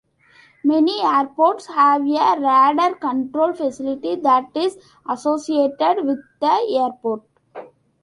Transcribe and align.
Many 0.63 0.99
airports 0.99 1.67
have 1.67 2.01
a 2.01 2.05
radar 2.07 2.95
control 2.95 3.53
facility 3.53 4.15
that 4.15 4.49
is 4.55 4.79
associated 5.07 6.03
with 6.03 6.17
the 6.39 6.79
airport. 6.81 7.21